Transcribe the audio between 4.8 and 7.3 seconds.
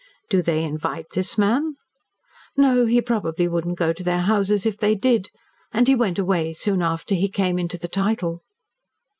did. And he went away soon after he